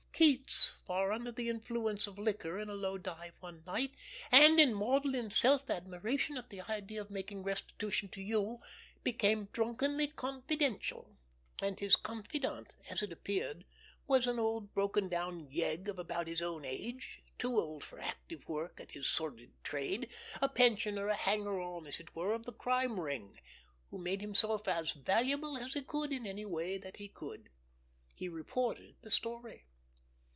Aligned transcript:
Keats, 0.13 0.73
far 0.85 1.11
under 1.11 1.31
the 1.31 1.49
influence 1.49 2.05
of 2.05 2.19
liquor 2.19 2.59
in 2.59 2.69
a 2.69 2.75
low 2.75 2.99
dive 2.99 3.33
one 3.39 3.63
night 3.65 3.95
and 4.31 4.59
in 4.59 4.71
maudlin 4.71 5.31
self 5.31 5.67
admiration 5.67 6.37
at 6.37 6.51
the 6.51 6.61
idea 6.61 7.01
of 7.01 7.09
making 7.09 7.41
restitution 7.41 8.07
to 8.09 8.21
you, 8.21 8.59
became 9.01 9.45
drunkenly 9.51 10.05
confidential, 10.05 11.17
and 11.59 11.79
his 11.79 11.95
'confidant,' 11.95 12.75
as 12.91 13.01
it 13.01 13.09
happened, 13.09 13.65
was 14.05 14.27
an 14.27 14.37
old 14.37 14.71
broken 14.75 15.09
down 15.09 15.49
yegg 15.49 15.87
of 15.87 15.97
about 15.97 16.27
his 16.27 16.39
own 16.43 16.65
age, 16.65 17.23
too 17.39 17.59
old 17.59 17.83
for 17.83 17.97
active 17.97 18.47
work 18.47 18.79
at 18.79 18.91
his 18.91 19.07
sordid 19.09 19.51
trade, 19.63 20.07
a 20.39 20.47
pensioner, 20.47 21.07
a 21.07 21.15
hanger 21.15 21.59
on, 21.59 21.87
as 21.87 21.99
it 21.99 22.15
were, 22.15 22.33
of 22.33 22.45
this 22.45 22.53
Crime 22.59 22.99
Ring, 22.99 23.39
who 23.89 23.97
made 23.97 24.21
himself 24.21 24.67
as 24.67 24.91
valuable 24.91 25.57
as 25.57 25.73
he 25.73 25.81
could 25.81 26.13
in 26.13 26.27
any 26.27 26.45
way 26.45 26.77
that 26.77 26.97
he 26.97 27.07
could. 27.07 27.49
He 28.13 28.29
reported 28.29 28.97
the 29.01 29.09
story. 29.09 29.65